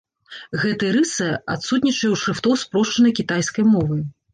Гэтай 0.63 0.91
рыса 0.95 1.29
адсутнічае 1.57 2.09
ў 2.13 2.17
шрыфтоў 2.25 2.61
спрошчанай 2.67 3.19
кітайскай 3.25 3.73
мовы. 3.75 4.07